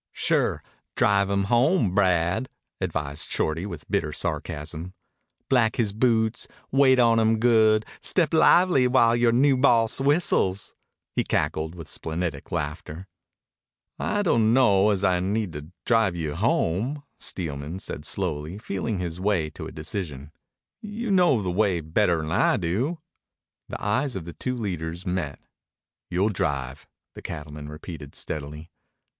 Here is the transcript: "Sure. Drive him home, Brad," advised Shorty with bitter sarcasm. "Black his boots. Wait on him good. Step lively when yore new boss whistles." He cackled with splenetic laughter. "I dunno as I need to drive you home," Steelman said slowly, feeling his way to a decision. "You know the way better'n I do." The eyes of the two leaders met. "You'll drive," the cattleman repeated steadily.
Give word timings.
"Sure. 0.13 0.63
Drive 0.95 1.29
him 1.29 1.43
home, 1.43 1.93
Brad," 1.93 2.49
advised 2.79 3.29
Shorty 3.29 3.67
with 3.67 3.87
bitter 3.87 4.11
sarcasm. 4.11 4.95
"Black 5.47 5.75
his 5.75 5.93
boots. 5.93 6.47
Wait 6.71 6.99
on 6.99 7.19
him 7.19 7.37
good. 7.37 7.85
Step 8.01 8.33
lively 8.33 8.87
when 8.87 9.19
yore 9.19 9.31
new 9.31 9.55
boss 9.55 10.01
whistles." 10.01 10.73
He 11.15 11.23
cackled 11.23 11.75
with 11.75 11.87
splenetic 11.87 12.51
laughter. 12.51 13.07
"I 13.99 14.23
dunno 14.23 14.89
as 14.89 15.03
I 15.03 15.19
need 15.19 15.53
to 15.53 15.67
drive 15.85 16.15
you 16.15 16.33
home," 16.33 17.03
Steelman 17.19 17.77
said 17.77 18.03
slowly, 18.03 18.57
feeling 18.57 18.97
his 18.97 19.21
way 19.21 19.51
to 19.51 19.67
a 19.67 19.71
decision. 19.71 20.31
"You 20.81 21.11
know 21.11 21.43
the 21.43 21.51
way 21.51 21.79
better'n 21.79 22.31
I 22.31 22.57
do." 22.57 22.97
The 23.69 23.79
eyes 23.79 24.15
of 24.15 24.25
the 24.25 24.33
two 24.33 24.55
leaders 24.57 25.05
met. 25.05 25.37
"You'll 26.09 26.29
drive," 26.29 26.87
the 27.13 27.21
cattleman 27.21 27.69
repeated 27.69 28.15
steadily. 28.15 28.71